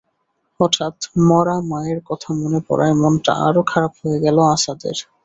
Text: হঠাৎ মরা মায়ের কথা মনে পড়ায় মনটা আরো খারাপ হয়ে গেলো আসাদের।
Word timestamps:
হঠাৎ 0.59 0.95
মরা 1.27 1.55
মায়ের 1.69 1.99
কথা 2.09 2.29
মনে 2.33 2.59
পড়ায় 2.67 2.95
মনটা 3.01 3.31
আরো 3.47 3.61
খারাপ 3.71 3.93
হয়ে 4.01 4.17
গেলো 4.25 4.41
আসাদের। 4.55 4.97